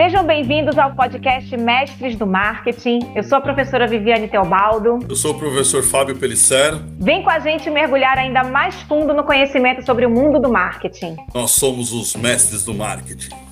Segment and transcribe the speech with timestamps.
[0.00, 3.00] Sejam bem-vindos ao podcast Mestres do Marketing.
[3.14, 4.98] Eu sou a professora Viviane Teobaldo.
[5.08, 6.74] Eu sou o professor Fábio Pellicer.
[6.98, 11.16] Vem com a gente mergulhar ainda mais fundo no conhecimento sobre o mundo do marketing.
[11.34, 13.49] Nós somos os mestres do marketing.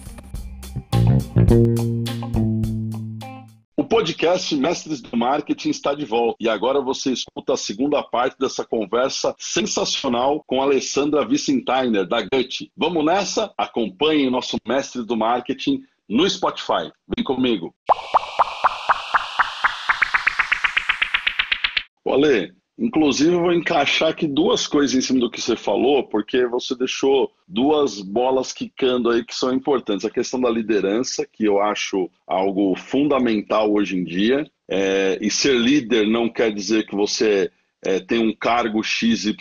[3.88, 8.38] O podcast Mestres do Marketing está de volta e agora você escuta a segunda parte
[8.38, 12.70] dessa conversa sensacional com Alessandra Vicentainer, da Gut.
[12.76, 13.50] Vamos nessa?
[13.56, 16.92] Acompanhe o nosso Mestre do Marketing no Spotify.
[17.16, 17.74] Vem comigo.
[22.04, 26.46] Olê, inclusive eu vou encaixar aqui duas coisas em cima do que você falou, porque
[26.46, 30.04] você deixou duas bolas quicando aí que são importantes.
[30.04, 34.48] A questão da liderança, que eu acho algo fundamental hoje em dia.
[34.70, 37.50] É, e ser líder não quer dizer que você
[37.84, 39.34] é, tem um cargo XYZ,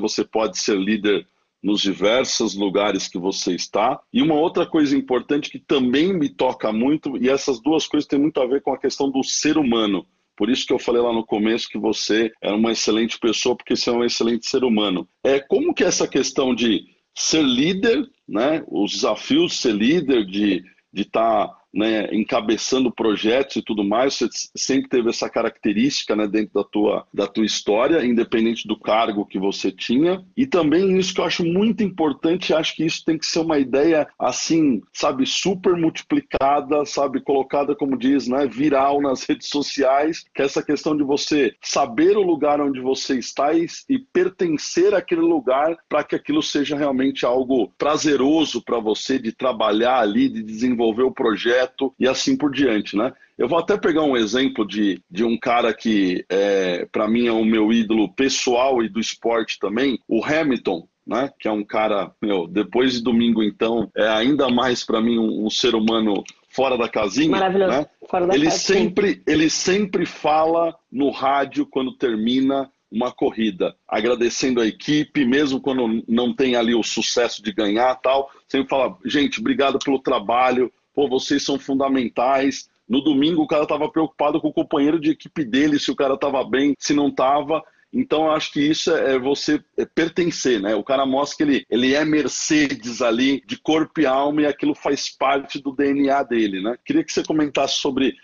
[0.00, 1.26] você pode ser líder
[1.62, 3.98] nos diversos lugares que você está.
[4.12, 8.18] E uma outra coisa importante que também me toca muito, e essas duas coisas têm
[8.18, 10.06] muito a ver com a questão do ser humano.
[10.36, 13.76] Por isso que eu falei lá no começo que você é uma excelente pessoa, porque
[13.76, 15.08] você é um excelente ser humano.
[15.22, 16.84] É como que essa questão de
[17.16, 23.62] ser líder, né, os desafios de ser líder, de estar tá né, encabeçando projetos e
[23.62, 28.68] tudo mais, você sempre teve essa característica né, dentro da tua, da tua história, independente
[28.68, 30.24] do cargo que você tinha.
[30.36, 33.58] E também isso que eu acho muito importante, acho que isso tem que ser uma
[33.58, 40.42] ideia assim, sabe, super multiplicada, sabe, colocada, como diz, né, viral nas redes sociais, que
[40.42, 45.22] é essa questão de você saber o lugar onde você está e, e pertencer àquele
[45.22, 51.02] lugar para que aquilo seja realmente algo prazeroso para você de trabalhar ali, de desenvolver
[51.02, 53.12] o projeto correto e assim por diante, né?
[53.36, 57.32] Eu vou até pegar um exemplo de, de um cara que, é, para mim, é
[57.32, 61.30] o meu ídolo pessoal e do esporte também, o Hamilton, né?
[61.38, 65.46] Que é um cara, meu, depois de domingo, então, é ainda mais para mim um,
[65.46, 67.30] um, ser humano fora da casinha.
[67.30, 67.72] Maravilhoso.
[67.72, 67.86] Né?
[68.08, 74.60] Fora da ele casa, sempre, ele sempre fala no rádio quando termina uma corrida, agradecendo
[74.60, 78.30] a equipe, mesmo quando não tem ali o sucesso de ganhar, tal.
[78.46, 82.68] Sempre fala, gente, obrigado pelo trabalho, pô, vocês são fundamentais.
[82.88, 86.14] No domingo o cara estava preocupado com o companheiro de equipe dele, se o cara
[86.14, 87.62] estava bem, se não estava.
[87.92, 90.74] Então, acho que isso é, é você é pertencer, né?
[90.74, 94.74] O cara mostra que ele, ele é Mercedes ali, de corpo e alma, e aquilo
[94.74, 96.76] faz parte do DNA dele, né?
[96.84, 98.16] Queria que você comentasse sobre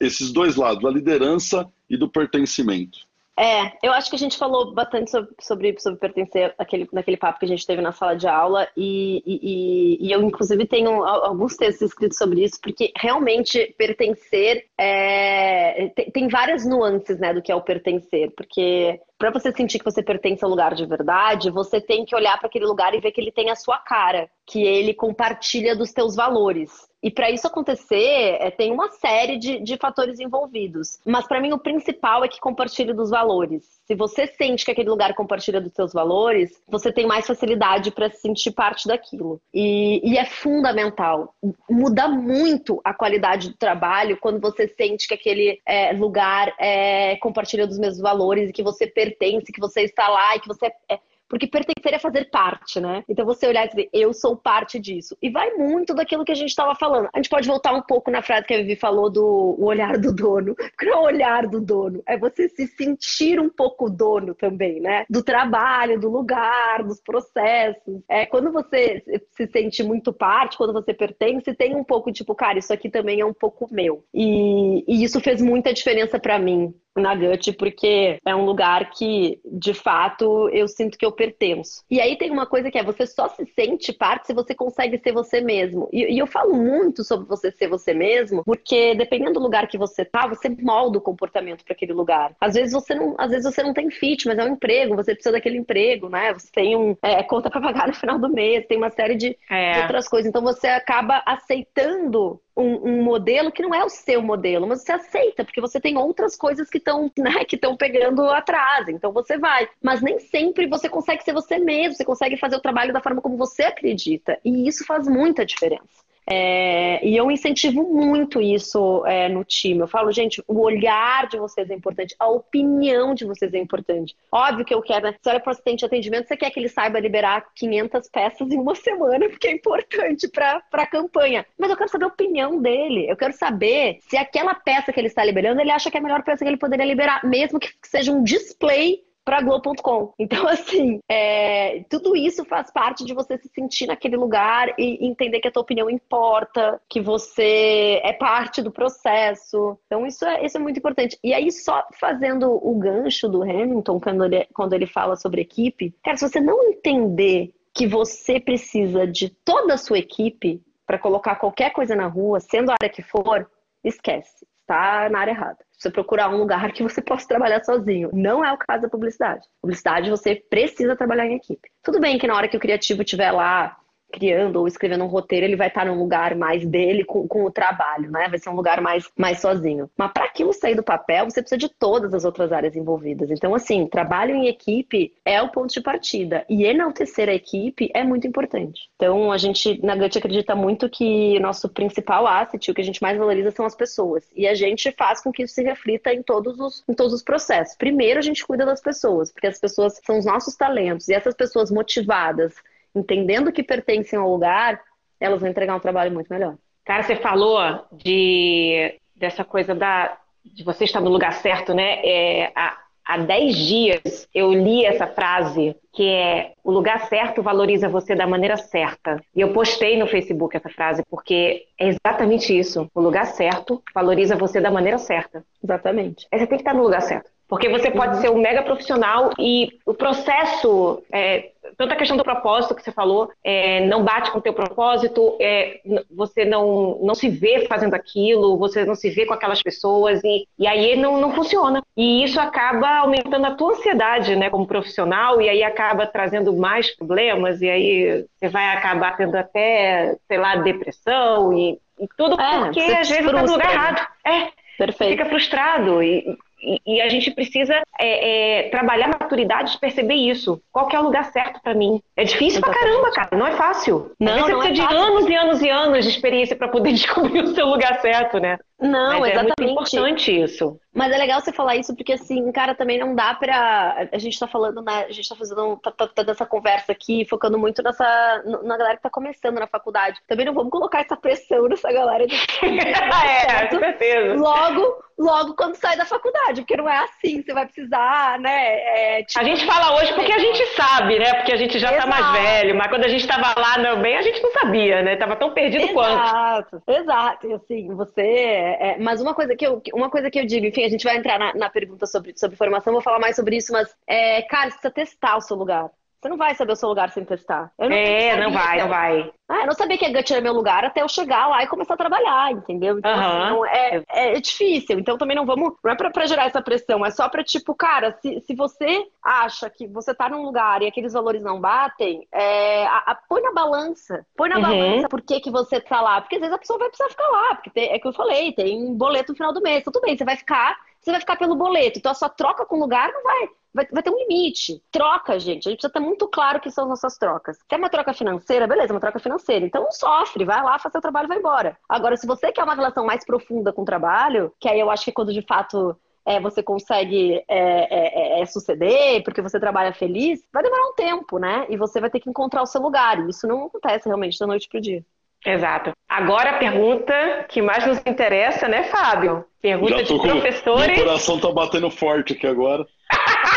[0.00, 3.07] esses dois lados, da liderança e do pertencimento.
[3.38, 7.38] É, eu acho que a gente falou bastante sobre, sobre, sobre pertencer àquele, naquele papo
[7.38, 11.56] que a gente teve na sala de aula, e, e, e eu, inclusive, tenho alguns
[11.56, 17.52] textos escritos sobre isso, porque realmente pertencer é, tem, tem várias nuances né, do que
[17.52, 21.80] é o pertencer, porque para você sentir que você pertence ao lugar de verdade, você
[21.80, 24.62] tem que olhar para aquele lugar e ver que ele tem a sua cara, que
[24.62, 26.88] ele compartilha dos teus valores.
[27.02, 30.98] E para isso acontecer, é, tem uma série de, de fatores envolvidos.
[31.06, 33.62] Mas para mim o principal é que compartilhe dos valores.
[33.86, 38.10] Se você sente que aquele lugar compartilha dos seus valores, você tem mais facilidade para
[38.10, 39.40] se sentir parte daquilo.
[39.54, 41.34] E, e, é fundamental.
[41.70, 47.66] Muda muito a qualidade do trabalho quando você sente que aquele é, lugar é, compartilha
[47.66, 50.98] dos mesmos valores e que você pertence, que você está lá e que você é,
[51.28, 53.04] porque pertencer é fazer parte, né?
[53.08, 55.16] Então você olhar e dizer, eu sou parte disso.
[55.20, 57.08] E vai muito daquilo que a gente estava falando.
[57.12, 60.12] A gente pode voltar um pouco na frase que a Vivi falou do olhar do
[60.12, 60.54] dono.
[60.56, 64.80] Porque não é o olhar do dono, é você se sentir um pouco dono também,
[64.80, 65.04] né?
[65.10, 68.02] Do trabalho, do lugar, dos processos.
[68.08, 69.02] É quando você
[69.36, 73.20] se sente muito parte, quando você pertence, tem um pouco tipo, cara, isso aqui também
[73.20, 74.04] é um pouco meu.
[74.14, 79.40] E, e isso fez muita diferença para mim na Gut, porque é um lugar que,
[79.44, 81.82] de fato, eu sinto que eu pertenço.
[81.90, 84.98] E aí tem uma coisa que é, você só se sente parte se você consegue
[84.98, 85.88] ser você mesmo.
[85.92, 89.78] E, e eu falo muito sobre você ser você mesmo, porque dependendo do lugar que
[89.78, 92.34] você tá, você molda o comportamento para aquele lugar.
[92.40, 95.14] Às vezes você não, às vezes você não tem fit, mas é um emprego, você
[95.14, 96.32] precisa daquele emprego, né?
[96.32, 99.36] Você tem um é, conta para pagar no final do mês, tem uma série de,
[99.50, 99.72] é.
[99.72, 100.28] de outras coisas.
[100.28, 104.92] Então você acaba aceitando um, um, modelo que não é o seu modelo, mas você
[104.92, 109.38] aceita, porque você tem outras coisas que estão né, que estão pegando atrás, então você
[109.38, 109.68] vai.
[109.82, 113.20] Mas nem sempre você consegue ser você mesmo, você consegue fazer o trabalho da forma
[113.20, 114.38] como você acredita.
[114.44, 116.07] E isso faz muita diferença.
[116.30, 119.80] É, e eu incentivo muito isso é, no time.
[119.80, 124.14] Eu falo, gente, o olhar de vocês é importante, a opinião de vocês é importante.
[124.30, 125.14] Óbvio que eu quero, né?
[125.22, 128.50] Se olha para o assistente de atendimento, você quer que ele saiba liberar 500 peças
[128.50, 131.46] em uma semana, porque é importante para a campanha.
[131.58, 133.08] Mas eu quero saber a opinião dele.
[133.08, 136.02] Eu quero saber se aquela peça que ele está liberando, ele acha que é a
[136.02, 140.14] melhor peça que ele poderia liberar, mesmo que seja um display para Globo.com.
[140.18, 145.38] Então, assim, é, tudo isso faz parte de você se sentir naquele lugar e entender
[145.40, 149.78] que a tua opinião importa, que você é parte do processo.
[149.84, 151.18] Então, isso é, isso é muito importante.
[151.22, 155.94] E aí, só fazendo o gancho do Hamilton, quando ele, quando ele fala sobre equipe,
[156.02, 161.36] cara, se você não entender que você precisa de toda a sua equipe para colocar
[161.36, 163.46] qualquer coisa na rua, sendo a área que for,
[163.84, 164.46] esquece.
[164.68, 165.56] Está na área errada.
[165.72, 168.10] Você procurar um lugar que você possa trabalhar sozinho.
[168.12, 169.46] Não é o caso da publicidade.
[169.62, 171.70] Publicidade você precisa trabalhar em equipe.
[171.82, 173.74] Tudo bem que na hora que o criativo estiver lá
[174.10, 177.50] criando ou escrevendo um roteiro, ele vai estar num lugar mais dele com, com o
[177.50, 178.28] trabalho, né?
[178.28, 179.90] Vai ser um lugar mais, mais sozinho.
[179.96, 183.30] Mas para aquilo sair do papel, você precisa de todas as outras áreas envolvidas.
[183.30, 186.44] Então, assim, trabalho em equipe é o ponto de partida.
[186.48, 188.88] E enaltecer a equipe é muito importante.
[188.96, 193.02] Então, a gente, na Gut, acredita muito que nosso principal asset, o que a gente
[193.02, 194.24] mais valoriza são as pessoas.
[194.34, 197.22] E a gente faz com que isso se reflita em todos os, em todos os
[197.22, 197.76] processos.
[197.76, 201.08] Primeiro, a gente cuida das pessoas, porque as pessoas são os nossos talentos.
[201.08, 202.54] E essas pessoas motivadas,
[202.94, 204.80] entendendo que pertencem ao lugar,
[205.20, 206.56] elas vão entregar um trabalho muito melhor.
[206.84, 207.60] Cara, você falou
[207.92, 212.00] de dessa coisa da de você estar no lugar certo, né?
[212.02, 217.88] É, há, há 10 dias eu li essa frase que é o lugar certo valoriza
[217.88, 219.20] você da maneira certa.
[219.34, 222.88] E eu postei no Facebook essa frase porque é exatamente isso.
[222.94, 225.44] O lugar certo valoriza você da maneira certa.
[225.62, 226.26] Exatamente.
[226.32, 227.30] Você tem que estar no lugar certo.
[227.48, 228.20] Porque você pode uhum.
[228.20, 232.92] ser um mega profissional e o processo, é, tanto a questão do propósito que você
[232.92, 235.80] falou, é, não bate com o teu propósito, é,
[236.10, 240.46] você não, não se vê fazendo aquilo, você não se vê com aquelas pessoas e,
[240.58, 241.82] e aí não, não funciona.
[241.96, 246.94] E isso acaba aumentando a tua ansiedade, né, como profissional, e aí acaba trazendo mais
[246.94, 252.64] problemas, e aí você vai acabar tendo até, sei lá, depressão e, e tudo é,
[252.64, 254.06] porque às vezes está no lugar errado.
[254.26, 254.48] É,
[254.78, 255.10] Perfeito.
[255.10, 260.60] Fica frustrado e, e, a gente precisa é, é, trabalhar maturidade de perceber isso.
[260.72, 262.02] Qual é o lugar certo para mim?
[262.16, 263.36] É difícil pra caramba, cara.
[263.36, 264.12] Não é fácil.
[264.18, 266.92] Não, você não precisa é de anos e anos e anos de experiência para poder
[266.94, 268.58] descobrir o seu lugar certo, né?
[268.80, 269.54] Não, Mas exatamente.
[269.58, 270.80] É muito importante isso.
[270.94, 274.08] Mas é legal você falar isso porque, assim, cara, também não dá pra.
[274.12, 275.06] A gente tá falando, né?
[275.08, 275.76] A gente tá fazendo.
[275.76, 278.42] tá, tá, tá dessa conversa aqui, focando muito nessa.
[278.62, 280.20] na galera que tá começando na faculdade.
[280.28, 282.24] Também não vamos colocar essa pressão nessa galera
[282.62, 284.34] é, com certeza.
[284.34, 287.42] Logo, logo quando sai da faculdade, porque não é assim.
[287.42, 289.18] Você vai precisar, né?
[289.18, 289.40] É, tipo...
[289.40, 291.34] A gente fala hoje porque a gente sabe, né?
[291.34, 292.08] Porque a gente já Exato.
[292.08, 292.76] tá mais velho.
[292.76, 295.16] Mas quando a gente tava lá também, a gente não sabia, né?
[295.16, 296.22] Tava tão perdido exato, quanto.
[296.22, 297.46] Exato, exato.
[297.48, 300.66] E assim, você é, é, mas uma coisa que eu, uma coisa que eu digo,
[300.66, 303.56] enfim, a gente vai entrar na, na pergunta sobre, sobre formação, vou falar mais sobre
[303.56, 305.90] isso, mas, é, cara, você precisa testar o seu lugar.
[306.20, 307.70] Você não vai saber o seu lugar sem testar.
[307.78, 309.30] Não é, não vai, não vai.
[309.48, 311.68] Ah, eu não sabia que a Gut era meu lugar até eu chegar lá e
[311.68, 312.98] começar a trabalhar, entendeu?
[312.98, 313.64] Então, uhum.
[313.64, 314.98] assim, é, é, é, difícil.
[314.98, 315.74] Então, também não vamos.
[315.82, 319.06] Não é pra, pra, gerar essa pressão, é só pra, tipo, cara, se, se você
[319.22, 323.40] acha que você tá num lugar e aqueles valores não batem, é, a, a, põe
[323.40, 324.26] na balança.
[324.36, 324.62] Põe na uhum.
[324.62, 326.20] balança por que, que você tá lá.
[326.20, 327.54] Porque às vezes a pessoa vai precisar ficar lá.
[327.54, 329.84] Porque tem, é que eu falei, tem um boleto no final do mês.
[329.84, 331.98] Tudo bem, você vai ficar você vai ficar pelo boleto.
[331.98, 334.82] Então a sua troca com o lugar não vai, vai, vai ter um limite.
[334.90, 335.68] Troca, gente.
[335.68, 337.56] A gente precisa ter muito claro que são as nossas trocas.
[337.56, 339.64] Se é uma troca financeira, beleza, uma troca financeira.
[339.64, 341.76] Então não sofre, vai lá, faz seu trabalho e vai embora.
[341.88, 345.04] Agora, se você quer uma relação mais profunda com o trabalho, que aí eu acho
[345.04, 349.92] que é quando de fato é, você consegue é, é, é, suceder, porque você trabalha
[349.92, 351.66] feliz, vai demorar um tempo, né?
[351.68, 353.20] E você vai ter que encontrar o seu lugar.
[353.20, 355.04] E isso não acontece realmente da noite pro dia.
[355.46, 355.92] Exato.
[356.08, 359.44] Agora a pergunta que mais nos interessa, né, Fábio?
[359.62, 360.96] Pergunta de professores.
[360.96, 362.86] Meu coração tá batendo forte aqui agora.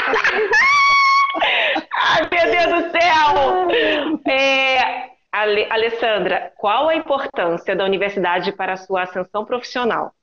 [1.93, 3.67] Ai, meu Deus do céu!
[4.27, 10.13] É, Ale, Alessandra, qual a importância da universidade para a sua ascensão profissional?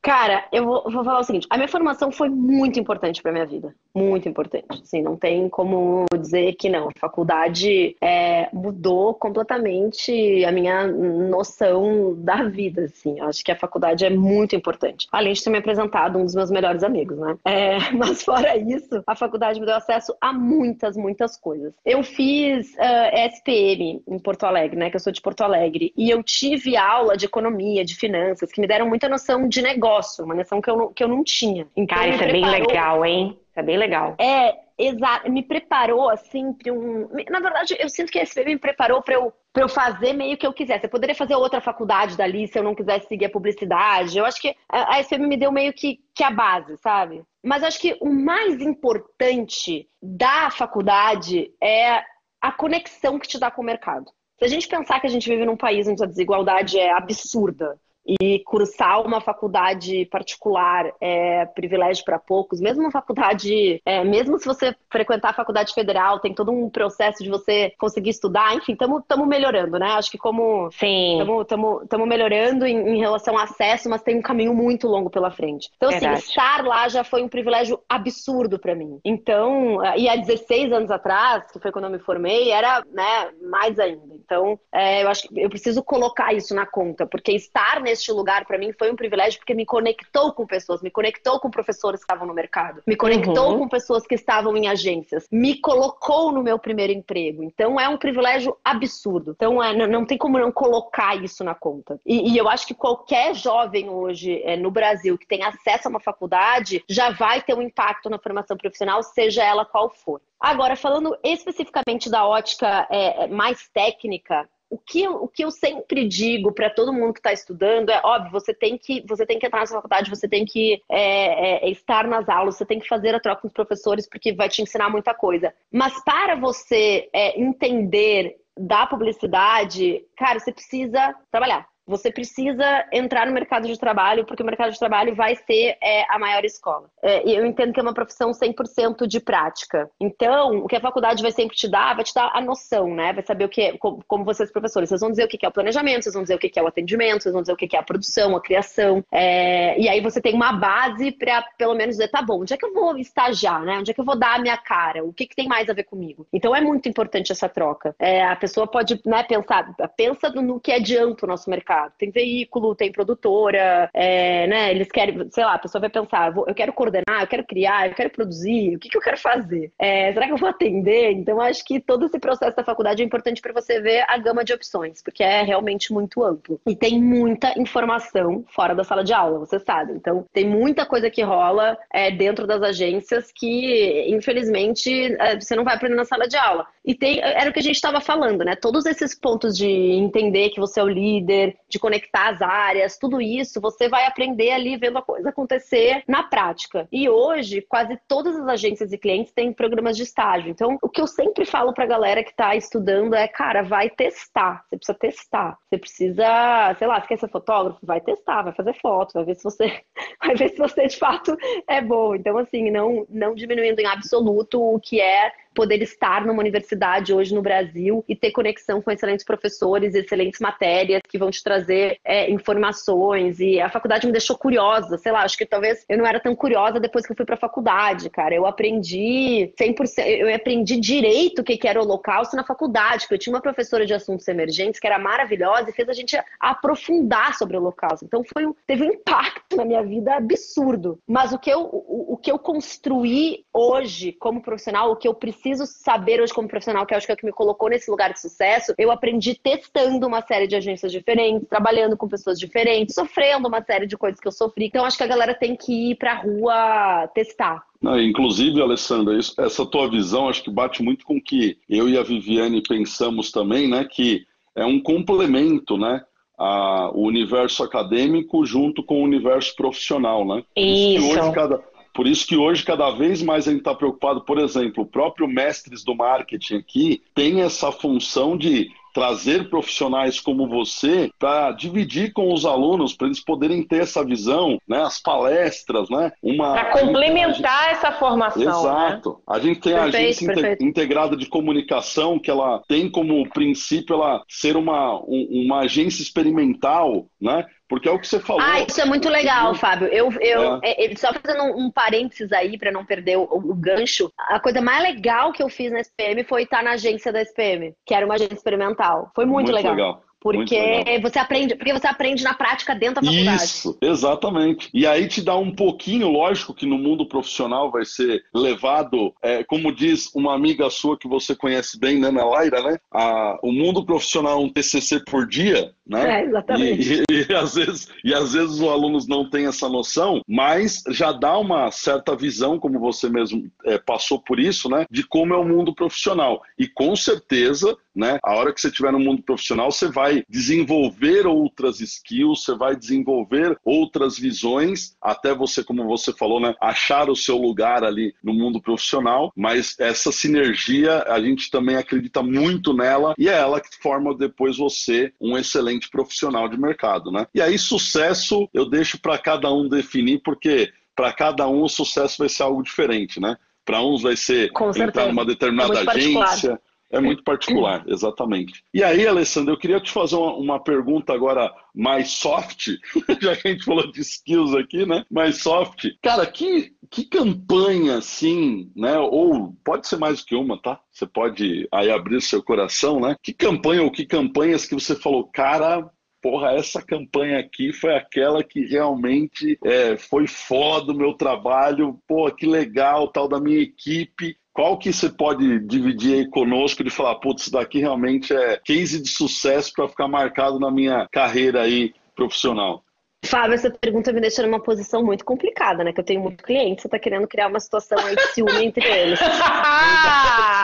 [0.00, 3.46] Cara, eu vou, vou, falar o seguinte: a minha formação foi muito importante para minha
[3.46, 4.66] vida, muito importante.
[4.82, 6.88] Assim, não tem como dizer que não.
[6.88, 12.84] A faculdade é, mudou completamente a minha noção da vida.
[12.84, 15.08] Assim, acho que a faculdade é muito importante.
[15.10, 17.36] Além de ter me apresentado um dos meus melhores amigos, né?
[17.44, 21.74] É, mas fora isso, a faculdade me deu acesso a muitas, muitas coisas.
[21.84, 24.90] Eu fiz uh, SPM em Porto Alegre, né?
[24.90, 28.60] Que eu sou de Porto Alegre, e eu tive aula de economia, de finanças, que
[28.60, 31.24] me deram muita noção de negócio negócio, uma noção que eu não, que eu não
[31.24, 31.66] tinha.
[31.76, 32.46] Então, Cara, isso preparou...
[32.46, 33.38] é bem legal, hein?
[33.48, 34.14] Isso é bem legal.
[34.18, 35.30] É, exato.
[35.30, 37.08] Me preparou, assim, para um.
[37.30, 40.36] Na verdade, eu sinto que a SPM me preparou para eu, pra eu fazer meio
[40.36, 40.84] que eu quisesse.
[40.84, 44.18] Eu poderia fazer outra faculdade dali se eu não quisesse seguir a publicidade.
[44.18, 47.22] Eu acho que a SPM me deu meio que, que a base, sabe?
[47.42, 52.02] Mas acho que o mais importante da faculdade é
[52.40, 54.06] a conexão que te dá com o mercado.
[54.38, 57.76] Se a gente pensar que a gente vive num país onde a desigualdade é absurda,
[58.20, 64.46] e cursar uma faculdade particular é privilégio para poucos, mesmo uma faculdade, é, mesmo se
[64.46, 69.28] você frequentar a faculdade federal, tem todo um processo de você conseguir estudar, enfim, estamos
[69.28, 69.92] melhorando, né?
[69.92, 74.88] Acho que como estamos melhorando em, em, relação ao acesso, mas tem um caminho muito
[74.88, 75.70] longo pela frente.
[75.76, 76.20] Então, assim, Verdade.
[76.20, 78.98] assim, estar lá já foi um privilégio absurdo para mim.
[79.04, 83.78] Então, e há 16 anos atrás, que foi quando eu me formei, era né, mais
[83.78, 84.17] ainda.
[84.28, 88.44] Então, é, eu acho que eu preciso colocar isso na conta, porque estar neste lugar
[88.44, 92.04] para mim foi um privilégio, porque me conectou com pessoas, me conectou com professores que
[92.04, 93.60] estavam no mercado, me conectou uhum.
[93.60, 97.42] com pessoas que estavam em agências, me colocou no meu primeiro emprego.
[97.42, 99.30] Então, é um privilégio absurdo.
[99.34, 101.98] Então, é, não, não tem como não colocar isso na conta.
[102.04, 105.90] E, e eu acho que qualquer jovem hoje é, no Brasil que tem acesso a
[105.90, 110.20] uma faculdade já vai ter um impacto na formação profissional, seja ela qual for.
[110.40, 116.06] Agora, falando especificamente da ótica é, é mais técnica, o que, o que eu sempre
[116.06, 119.46] digo para todo mundo que está estudando é óbvio, você tem que você tem que
[119.46, 123.14] entrar na faculdade, você tem que é, é, estar nas aulas, você tem que fazer
[123.14, 125.54] a troca com os professores porque vai te ensinar muita coisa.
[125.72, 131.66] Mas para você é, entender da publicidade, cara, você precisa trabalhar.
[131.88, 136.04] Você precisa entrar no mercado de trabalho, porque o mercado de trabalho vai ser é,
[136.12, 136.90] a maior escola.
[137.02, 139.90] É, eu entendo que é uma profissão 100% de prática.
[139.98, 143.14] Então, o que a faculdade vai sempre te dar, vai te dar a noção, né?
[143.14, 145.48] Vai saber o que é, como, como vocês, professores, vocês vão dizer o que é
[145.48, 147.74] o planejamento, vocês vão dizer o que é o atendimento, vocês vão dizer o que
[147.74, 149.02] é a produção, a criação.
[149.10, 152.58] É, e aí você tem uma base para, pelo menos, dizer, tá bom, onde é
[152.58, 153.78] que eu vou estagiar, né?
[153.78, 155.02] Onde é que eu vou dar a minha cara?
[155.02, 156.26] O que, que tem mais a ver comigo?
[156.34, 157.96] Então, é muito importante essa troca.
[157.98, 161.92] É, a pessoa pode né, pensar, pensa no que adianta o nosso mercado mercado.
[161.96, 164.70] Tem veículo, tem produtora, é, né?
[164.70, 167.94] Eles querem, sei lá, a pessoa vai pensar, eu quero coordenar, eu quero criar, eu
[167.94, 169.70] quero produzir, o que, que eu quero fazer?
[169.78, 171.12] É, será que eu vou atender?
[171.12, 174.44] Então, acho que todo esse processo da faculdade é importante para você ver a gama
[174.44, 176.60] de opções, porque é realmente muito amplo.
[176.66, 179.92] E tem muita informação fora da sala de aula, você sabe.
[179.92, 185.64] Então, tem muita coisa que rola é, dentro das agências que, infelizmente, é, você não
[185.64, 186.66] vai aprender na sala de aula.
[186.84, 188.56] E tem, era o que a gente estava falando, né?
[188.56, 193.20] Todos esses pontos de entender que você é o líder, de conectar as áreas, tudo
[193.20, 196.88] isso você vai aprender ali vendo a coisa acontecer na prática.
[196.90, 200.50] E hoje, quase todas as agências e clientes têm programas de estágio.
[200.50, 203.90] Então, o que eu sempre falo para a galera que está estudando é, cara, vai
[203.90, 204.64] testar.
[204.68, 205.58] Você precisa testar.
[205.68, 207.78] Você precisa, sei lá, você quer ser fotógrafo?
[207.82, 209.82] Vai testar, vai fazer foto, vai ver se você,
[210.24, 211.36] vai ver se você de fato
[211.68, 212.14] é bom.
[212.14, 217.34] Então, assim, não, não diminuindo em absoluto o que é poder estar numa universidade hoje
[217.34, 222.30] no Brasil e ter conexão com excelentes professores, excelentes matérias que vão te trazer é,
[222.30, 223.40] informações.
[223.40, 226.36] E a faculdade me deixou curiosa, sei lá, acho que talvez eu não era tão
[226.36, 228.32] curiosa depois que eu fui para a faculdade, cara.
[228.32, 233.18] Eu aprendi 100%, eu aprendi direito o que era o holocausto na faculdade, porque eu
[233.18, 237.56] tinha uma professora de assuntos emergentes que era maravilhosa e fez a gente aprofundar sobre
[237.56, 238.04] o holocausto.
[238.04, 241.00] Então foi um, teve um impacto na minha vida absurdo.
[241.04, 245.14] Mas o que eu, o, o que eu construí hoje como profissional, o que eu
[245.14, 247.90] preciso preciso saber hoje como profissional, que acho que é o que me colocou nesse
[247.90, 252.94] lugar de sucesso, eu aprendi testando uma série de agências diferentes, trabalhando com pessoas diferentes,
[252.94, 254.66] sofrendo uma série de coisas que eu sofri.
[254.66, 257.62] Então acho que a galera tem que ir pra rua testar.
[257.80, 261.88] Não, inclusive, Alessandra, isso, essa tua visão acho que bate muito com o que eu
[261.88, 263.86] e a Viviane pensamos também, né?
[263.90, 266.02] Que é um complemento, né?
[266.36, 270.42] A, o universo acadêmico junto com o universo profissional, né?
[270.56, 271.06] Isso.
[271.06, 271.60] Hoje, cada,
[271.98, 275.26] por isso que hoje, cada vez mais a gente está preocupado, por exemplo, o próprio
[275.26, 282.32] mestres do marketing aqui tem essa função de trazer profissionais como você para dividir com
[282.32, 284.80] os alunos, para eles poderem ter essa visão, né?
[284.80, 286.12] As palestras, né?
[286.36, 287.76] Para complementar gente...
[287.76, 288.44] essa formação.
[288.44, 288.48] Né?
[288.48, 289.10] Exato.
[289.10, 289.16] Né?
[289.26, 290.64] A gente tem perfeito, a agência perfeito.
[290.64, 297.44] integrada de comunicação, que ela tem como princípio ela ser uma, uma agência experimental, né?
[297.68, 298.40] Porque é o que você falou.
[298.42, 299.88] Ah, isso é muito legal, Fábio.
[299.88, 300.86] Eu, eu é.
[300.86, 304.10] É, só fazendo um, um parênteses aí para não perder o, o, gancho.
[304.18, 307.74] A coisa mais legal que eu fiz na SPM foi estar na agência da SPM,
[307.84, 309.10] que era uma agência experimental.
[309.14, 309.74] Foi muito, muito legal.
[309.74, 310.02] legal.
[310.20, 313.44] Porque você aprende, porque você aprende na prática dentro da faculdade.
[313.44, 314.68] Isso, exatamente.
[314.74, 319.44] E aí te dá um pouquinho, lógico que no mundo profissional vai ser levado, é,
[319.44, 322.78] como diz uma amiga sua que você conhece bem, né, Laira, né?
[322.92, 326.20] A, o mundo profissional é um TCC por dia, né?
[326.20, 327.04] É, exatamente.
[327.08, 330.82] E, e, e, às vezes, e às vezes os alunos não têm essa noção, mas
[330.90, 334.84] já dá uma certa visão, como você mesmo é, passou por isso, né?
[334.90, 336.42] De como é o mundo profissional.
[336.58, 338.20] E com certeza né?
[338.22, 342.76] A hora que você estiver no mundo profissional, você vai desenvolver outras skills, você vai
[342.76, 348.32] desenvolver outras visões, até você, como você falou, né, achar o seu lugar ali no
[348.32, 353.76] mundo profissional, mas essa sinergia, a gente também acredita muito nela e é ela que
[353.82, 357.26] forma depois você um excelente profissional de mercado, né?
[357.34, 362.18] E aí sucesso eu deixo para cada um definir, porque para cada um o sucesso
[362.18, 363.36] vai ser algo diferente, né?
[363.64, 368.64] Para uns vai ser entrar numa determinada é agência, é muito particular, exatamente.
[368.72, 372.68] E aí, Alessandro, eu queria te fazer uma, uma, pergunta agora mais soft,
[373.20, 375.04] já que a gente falou de skills aqui, né?
[375.10, 375.86] Mais soft.
[376.02, 378.98] Cara, que, que campanha, assim, né?
[378.98, 380.80] Ou pode ser mais do que uma, tá?
[380.90, 383.16] Você pode aí abrir seu coração, né?
[383.22, 385.88] Que campanha ou que campanhas que você falou, cara,
[386.22, 392.30] porra, essa campanha aqui foi aquela que realmente é, foi foda o meu trabalho, pô,
[392.30, 394.36] que legal, tal da minha equipe.
[394.58, 399.00] Qual que você pode dividir aí conosco de falar, putz, isso daqui realmente é case
[399.00, 402.82] de sucesso para ficar marcado na minha carreira aí profissional?
[403.24, 405.92] Fábio, essa pergunta me deixa numa posição muito complicada, né?
[405.92, 408.84] Que eu tenho muito cliente, você está querendo criar uma situação aí de ciúme entre
[408.84, 409.20] eles.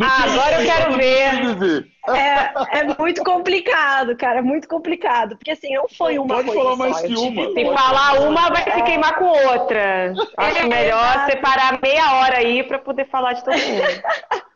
[0.00, 1.88] Ah, agora eu quero ver.
[2.08, 5.36] É, é, muito complicado, cara, é muito complicado.
[5.36, 7.06] Porque assim, não foi uma Pode coisa falar mais só.
[7.06, 7.52] que uma.
[7.52, 10.14] Se falar uma, vai se queimar com outra.
[10.36, 13.82] Acho É, melhor separar meia hora aí para poder falar de todo mundo.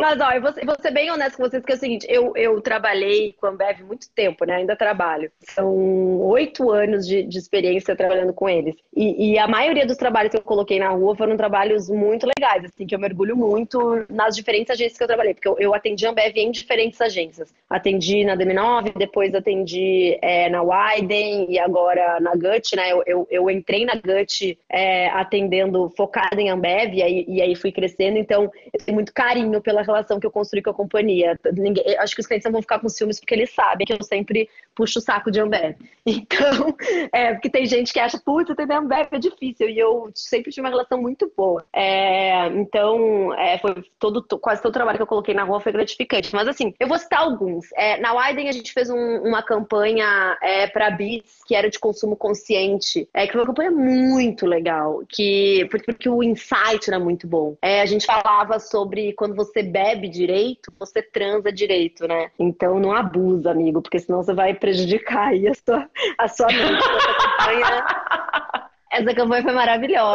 [0.00, 2.06] Mas, ó, eu vou, ser- vou ser bem honesto com vocês, porque é o seguinte,
[2.08, 4.56] eu, eu trabalhei com a Ambev muito tempo, né?
[4.56, 5.30] Ainda trabalho.
[5.40, 8.74] São oito anos de, de experiência trabalhando com eles.
[8.94, 12.64] E, e a maioria dos trabalhos que eu coloquei na rua foram trabalhos muito legais,
[12.64, 16.06] assim, que eu mergulho muito nas diferentes agências que eu trabalhei, porque eu, eu atendi
[16.06, 17.52] a Ambev em diferentes agências.
[17.68, 22.92] Atendi na DM9, depois atendi é, na Widen e agora na Gut, né?
[22.92, 27.54] Eu, eu, eu entrei na Gut é, atendendo, focada em Ambev, e aí, e aí
[27.54, 31.38] fui crescendo, então eu tenho muito carinho pela relação que eu construí com a companhia.
[31.52, 34.02] Ninguém- acho que os clientes não vão ficar com ciúmes porque eles sabem que eu
[34.02, 35.76] sempre puxo o saco de Ambev.
[36.06, 36.76] Então,
[37.12, 40.60] é, porque tem gente que acha, putz, atender Ambev é difícil, e eu sempre tive
[40.66, 41.64] uma relação muito boa.
[41.72, 45.60] É, então, é, foi todo, to- quase todo o trabalho que eu coloquei na rua
[45.60, 46.34] foi gratificante.
[46.34, 47.66] Mas assim, eu vou citar alguns.
[47.74, 51.78] É, na Widen a gente fez um- uma campanha é, para Beats, que era de
[51.78, 56.98] consumo consciente, é, que foi uma campanha muito legal, que, porque, porque o insight era
[56.98, 57.56] muito bom.
[57.62, 62.30] É, a gente falava sobre quando você bebe direito, você transa direito, né?
[62.38, 65.88] Então não abusa, amigo, porque senão você vai prejudicar aí a sua,
[66.18, 66.82] a sua mente.
[66.84, 67.86] Essa campanha,
[68.92, 70.14] essa campanha foi maravilhosa.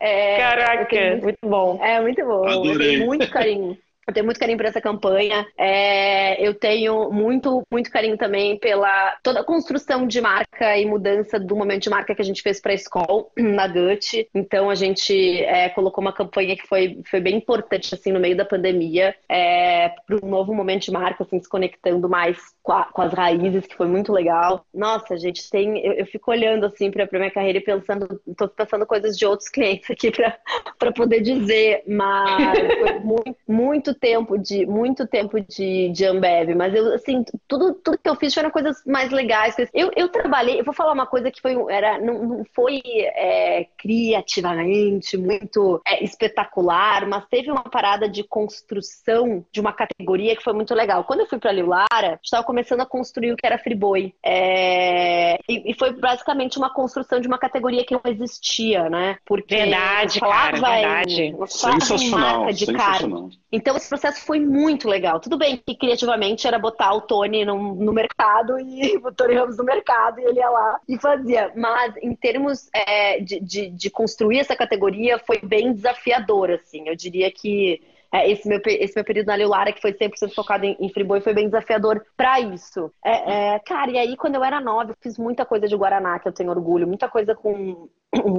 [0.00, 1.78] É, Caraca, muito- muito bom.
[1.84, 2.44] é muito bom.
[2.48, 3.04] Eu Adorei.
[3.04, 3.76] muito carinho.
[4.08, 5.44] Eu tenho muito carinho por essa campanha.
[5.58, 11.40] É, eu tenho muito, muito carinho também pela toda a construção de marca e mudança
[11.40, 14.28] do momento de marca que a gente fez para a escola na Gut.
[14.32, 18.36] Então a gente é, colocou uma campanha que foi, foi bem importante assim no meio
[18.36, 22.84] da pandemia é, para um novo momento de marca, assim, se conectando mais com, a-
[22.84, 24.64] com as raízes, que foi muito legal.
[24.72, 25.84] Nossa, gente, tem.
[25.84, 29.48] Eu, eu fico olhando assim para minha carreira e pensando, tô pensando coisas de outros
[29.48, 36.04] clientes aqui para poder dizer, mas foi muito, muito tempo de muito tempo de, de
[36.04, 39.54] Ambev, mas eu assim, tudo, tudo que eu fiz foram coisas mais legais.
[39.74, 43.66] Eu, eu trabalhei, eu vou falar uma coisa que foi era não, não foi é,
[43.78, 50.52] criativamente muito é, espetacular, mas teve uma parada de construção de uma categoria que foi
[50.52, 51.04] muito legal.
[51.04, 54.14] Quando eu fui para Lilara, estava começando a construir o que era Friboi.
[54.24, 59.18] É, e, e foi basicamente uma construção de uma categoria que não existia, né?
[59.24, 61.22] Porque Verdade, falava cara, em- verdade.
[61.22, 62.80] em Sensacional, marca de carne.
[62.82, 63.30] sensacional.
[63.52, 65.20] Então esse processo foi muito legal.
[65.20, 69.56] Tudo bem que criativamente era botar o Tony no, no mercado e o Tony Ramos
[69.56, 71.52] no mercado e ele ia lá e fazia.
[71.54, 76.88] Mas em termos é, de, de, de construir essa categoria foi bem desafiador, assim.
[76.88, 77.80] Eu diria que
[78.12, 81.20] é, esse, meu, esse meu período na Lilara, que foi 100% focado em, em Friboi,
[81.20, 82.90] foi bem desafiador pra isso.
[83.04, 86.18] É, é, cara, e aí quando eu era nova, eu fiz muita coisa de Guaraná,
[86.18, 87.88] que eu tenho orgulho, muita coisa com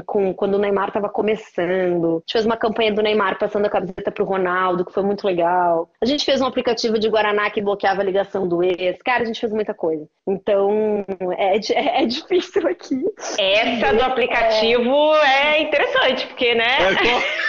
[0.05, 2.15] com, quando o Neymar estava começando.
[2.15, 5.25] A gente fez uma campanha do Neymar passando a camiseta pro Ronaldo, que foi muito
[5.25, 5.89] legal.
[6.01, 9.01] A gente fez um aplicativo de Guaraná que bloqueava a ligação do ex.
[9.03, 10.05] Cara, a gente fez muita coisa.
[10.27, 11.05] Então,
[11.37, 13.01] é, di- é difícil aqui.
[13.39, 16.77] Essa do aplicativo é interessante, porque, né?
[16.79, 17.47] É,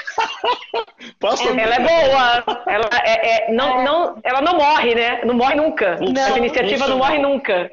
[1.20, 2.62] Passa Ela é boa.
[2.66, 5.20] Ela, é, é- não, Não, ela não morre, né?
[5.24, 5.96] Não morre nunca.
[6.00, 7.70] Não, Essa iniciativa não morre nunca.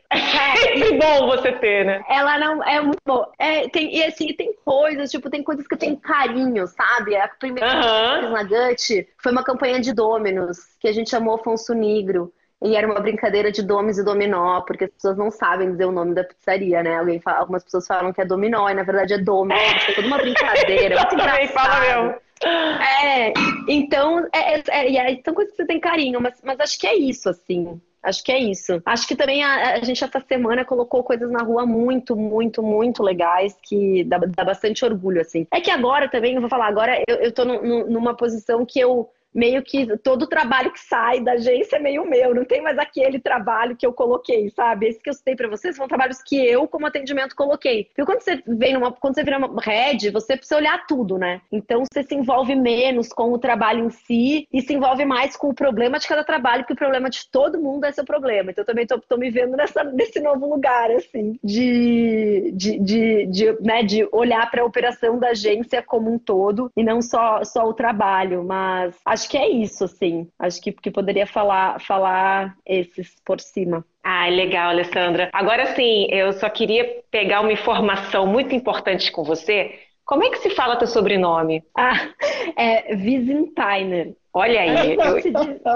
[0.53, 2.03] É sempre bom você ter, né?
[2.09, 3.31] Ela não é muito boa.
[3.39, 7.15] É, tem, e assim, tem coisas, tipo, tem coisas que eu tenho carinho, sabe?
[7.15, 10.93] A primeira coisa que eu fiz na Gut foi uma campanha de Dominos, que a
[10.93, 12.33] gente chamou Afonso Negro.
[12.63, 15.91] E era uma brincadeira de domes e dominó, porque as pessoas não sabem dizer o
[15.91, 16.97] nome da pizzaria, né?
[16.97, 19.55] Alguém fala- algumas pessoas falam que é dominó, e na verdade é dominó.
[19.85, 20.95] Foi toda uma brincadeira.
[21.11, 22.15] muito Também fala mesmo.
[22.43, 23.33] É,
[23.67, 26.95] então, é, é, é, são coisas que você tem carinho, mas, mas acho que é
[26.95, 27.79] isso, assim.
[28.05, 28.81] Acho que é isso.
[28.85, 33.01] Acho que também a, a, gente essa semana colocou coisas na rua muito, muito, muito
[33.01, 35.47] legais que dá, dá bastante orgulho, assim.
[35.51, 38.79] É que agora também, eu vou falar, agora eu, eu tô no, numa posição que
[38.79, 42.61] eu meio que todo o trabalho que sai da agência é meio meu, não tem
[42.61, 44.87] mais aquele trabalho que eu coloquei, sabe?
[44.87, 47.85] Esse que eu citei para vocês são trabalhos que eu, como atendimento, coloquei.
[47.85, 51.41] Porque quando você vem numa, quando você vira uma head, você precisa olhar tudo, né?
[51.51, 55.49] Então você se envolve menos com o trabalho em si e se envolve mais com
[55.49, 58.51] o problema de cada trabalho, porque o problema de todo mundo é seu problema.
[58.51, 63.25] Então eu também tô, tô me vendo nessa, nesse novo lugar, assim, de, de, de,
[63.25, 67.43] de, né, de olhar para a operação da agência como um todo e não só,
[67.43, 70.27] só o trabalho, mas acho acho que é isso, assim.
[70.37, 73.83] Acho que, que poderia falar, falar esses por cima.
[74.03, 75.29] Ah, legal, Alessandra.
[75.33, 79.79] Agora sim, eu só queria pegar uma informação muito importante com você.
[80.05, 81.63] Como é que se fala teu sobrenome?
[81.75, 82.09] Ah,
[82.55, 84.13] é Wiesenthiner.
[84.31, 85.17] Olha aí, eu,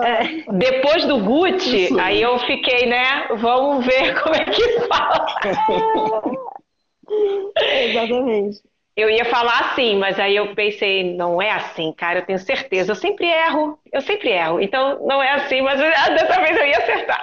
[0.03, 1.99] é, depois do Gucci, Isso.
[1.99, 3.29] aí eu fiquei, né?
[3.37, 5.25] Vamos ver como é que fala.
[7.57, 8.59] Exatamente.
[8.99, 12.91] Eu ia falar assim, mas aí eu pensei, não é assim, cara, eu tenho certeza.
[12.91, 14.59] Eu sempre erro, eu sempre erro.
[14.59, 17.21] Então não é assim, mas dessa vez eu ia acertar.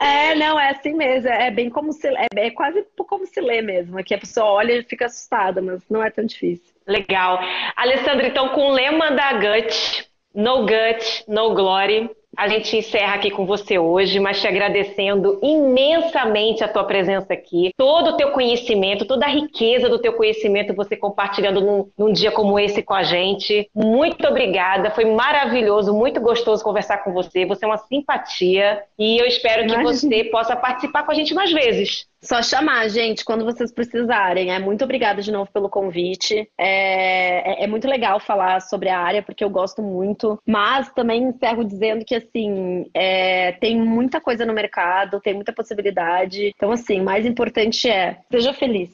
[0.00, 1.28] É, não, é assim mesmo.
[1.28, 2.08] É bem como se.
[2.08, 4.02] É, é quase como se lê mesmo.
[4.02, 6.74] Que a pessoa olha e fica assustada, mas não é tão difícil.
[6.86, 7.40] Legal.
[7.76, 13.32] Alessandra, então, com o lema da GUT, no GUT, no glory, a gente encerra aqui
[13.32, 19.04] com você hoje, mas te agradecendo imensamente a tua presença aqui, todo o teu conhecimento,
[19.04, 23.02] toda a riqueza do teu conhecimento você compartilhando num, num dia como esse com a
[23.02, 23.68] gente.
[23.74, 27.44] Muito obrigada, foi maravilhoso, muito gostoso conversar com você.
[27.44, 29.92] Você é uma simpatia e eu espero que Imagina.
[29.92, 32.06] você possa participar com a gente mais vezes.
[32.20, 34.50] Só chamar, gente, quando vocês precisarem.
[34.50, 36.48] É muito obrigada de novo pelo convite.
[36.58, 40.40] É, é, é, muito legal falar sobre a área, porque eu gosto muito.
[40.46, 46.52] Mas também encerro dizendo que, assim, é, tem muita coisa no mercado, tem muita possibilidade.
[46.56, 48.90] Então, assim, o mais importante é, seja feliz.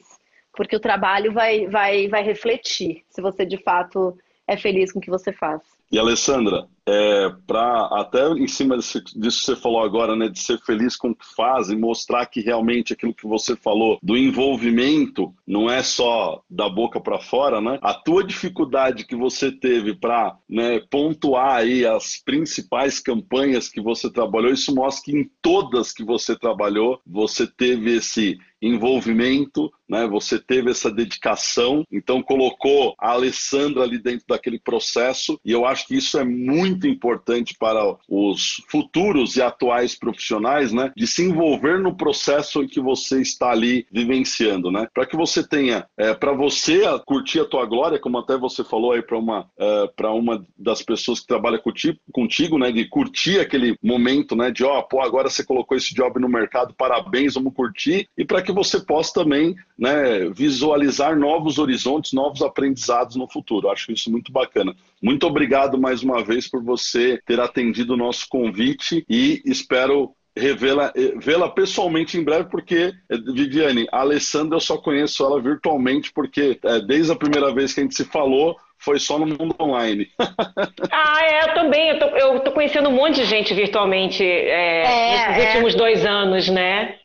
[0.55, 5.01] Porque o trabalho vai, vai, vai refletir se você, de fato, é feliz com o
[5.01, 5.61] que você faz.
[5.91, 10.39] E, Alessandra, é, para até em cima disso, disso que você falou agora, né, de
[10.39, 14.15] ser feliz com o que faz e mostrar que realmente aquilo que você falou do
[14.15, 17.79] envolvimento não é só da boca para fora, né?
[17.81, 24.11] A tua dificuldade que você teve para né, pontuar aí as principais campanhas que você
[24.11, 30.07] trabalhou, isso mostra que em todas que você trabalhou, você teve esse envolvimento, né?
[30.07, 35.87] Você teve essa dedicação, então colocou a Alessandra ali dentro daquele processo e eu acho
[35.87, 41.23] que isso é muito muito importante para os futuros e atuais profissionais, né, de se
[41.23, 46.13] envolver no processo em que você está ali vivenciando, né, para que você tenha, é,
[46.13, 50.11] para você curtir a tua glória, como até você falou aí para uma, é, para
[50.11, 54.79] uma das pessoas que trabalha contigo, contigo, né, de curtir aquele momento, né, de ó,
[54.79, 58.51] oh, pô, agora você colocou esse job no mercado, parabéns, vamos curtir, e para que
[58.51, 63.69] você possa também, né, visualizar novos horizontes, novos aprendizados no futuro.
[63.69, 64.75] Acho isso muito bacana.
[65.05, 70.91] Muito obrigado mais uma vez por você ter atendido o nosso convite e espero revê-la
[71.17, 72.91] vê-la pessoalmente em breve, porque,
[73.31, 77.81] Viviane, a Alessandra eu só conheço ela virtualmente, porque é, desde a primeira vez que
[77.81, 80.07] a gente se falou, foi só no mundo online.
[80.19, 81.89] ah, é, eu também.
[81.89, 85.47] Eu tô, eu tô conhecendo um monte de gente virtualmente é, é, nesses é.
[85.49, 86.95] últimos dois anos, né?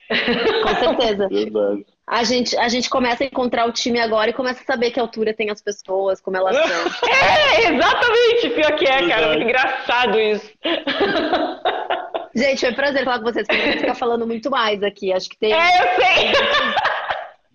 [0.62, 1.28] Com certeza.
[1.28, 4.90] Verdade a gente, a gente começa a encontrar o time agora e começa a saber
[4.90, 6.66] que altura tem as pessoas, como elas são.
[7.09, 8.51] É, exatamente.
[8.51, 9.29] Pior que é, cara.
[9.29, 10.51] Muito engraçado isso.
[12.35, 15.12] Gente, foi um prazer falar com vocês, porque a gente fica falando muito mais aqui.
[15.12, 15.53] Acho que tem.
[15.53, 16.33] É, eu sei.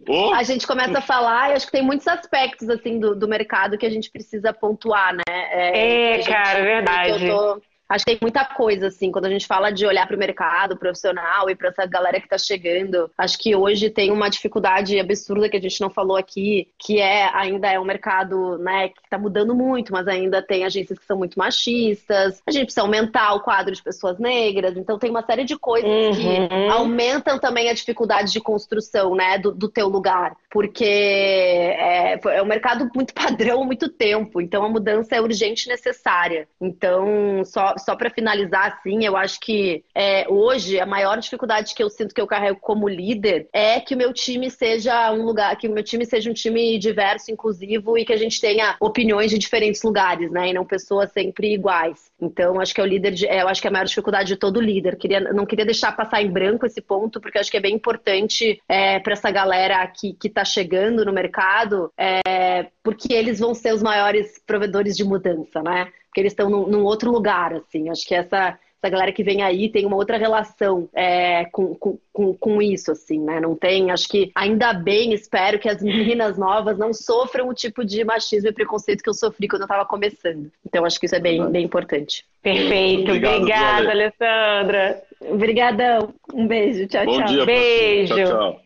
[0.08, 0.34] Oh.
[0.34, 3.78] A gente começa a falar e acho que tem muitos aspectos assim do, do mercado
[3.78, 5.24] que a gente precisa pontuar, né?
[5.28, 7.26] É, é gente, cara, é verdade.
[7.26, 10.16] Eu tô, Acho que tem muita coisa, assim, quando a gente fala de olhar para
[10.16, 13.10] o mercado profissional e para essa galera que está chegando.
[13.18, 17.30] Acho que hoje tem uma dificuldade absurda que a gente não falou aqui, que é
[17.34, 21.18] ainda é um mercado, né, que está mudando muito, mas ainda tem agências que são
[21.18, 22.42] muito machistas.
[22.48, 25.90] A gente precisa aumentar o quadro de pessoas negras, então tem uma série de coisas
[25.90, 26.14] uhum.
[26.14, 32.42] que aumentam também a dificuldade de construção, né, do, do teu lugar, porque é, é
[32.42, 36.48] um mercado muito padrão há muito tempo, então a mudança é urgente e necessária.
[36.60, 41.84] Então, só só, para finalizar, assim, eu acho que é, hoje a maior dificuldade que
[41.84, 45.56] eu sinto que eu carrego como líder é que o meu time seja um lugar,
[45.58, 49.32] que o meu time seja um time diverso, inclusivo e que a gente tenha opiniões
[49.32, 50.50] de diferentes lugares, né?
[50.50, 52.12] E não pessoas sempre iguais.
[52.20, 54.28] Então, acho que é o líder, de, é, eu acho que é a maior dificuldade
[54.30, 54.96] de todo líder.
[54.98, 58.62] Queria, não queria deixar passar em branco esse ponto, porque acho que é bem importante
[58.68, 63.74] é, para essa galera que, que tá chegando no mercado, é, porque eles vão ser
[63.74, 65.92] os maiores provedores de mudança, né?
[66.16, 67.90] Porque eles estão num, num outro lugar, assim.
[67.90, 72.34] Acho que essa essa galera que vem aí tem uma outra relação é, com, com,
[72.36, 73.40] com, isso, assim, né?
[73.40, 77.84] Não tem, acho que ainda bem, espero que as meninas novas não sofram o tipo
[77.84, 80.52] de machismo e preconceito que eu sofri quando eu estava começando.
[80.64, 82.24] Então, acho que isso é bem, bem importante.
[82.44, 85.04] Perfeito, Obrigado, obrigada, Alessandra.
[85.22, 86.14] Obrigadão.
[86.32, 87.28] Um beijo, tchau, Bom tchau.
[87.28, 88.16] Dia, beijo.
[88.16, 88.62] Tchau, tchau.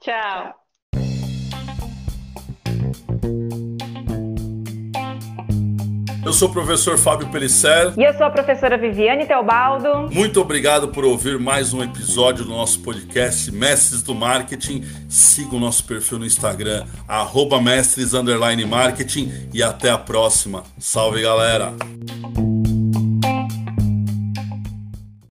[0.00, 0.61] Tchau.
[6.32, 7.92] Eu sou o professor Fábio Pelisser.
[7.94, 10.08] E eu sou a professora Viviane Teobaldo.
[10.10, 14.82] Muito obrigado por ouvir mais um episódio do nosso podcast Mestres do Marketing.
[15.10, 18.12] Siga o nosso perfil no Instagram, arroba mestres
[18.66, 20.62] marketing e até a próxima.
[20.78, 21.74] Salve galera!